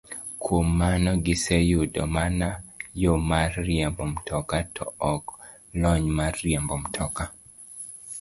[0.43, 2.47] Kuom mano, giseyudo mana
[3.03, 5.25] yo mar riembo mtoka, to ok
[5.81, 7.23] lony mar riembo mtoka.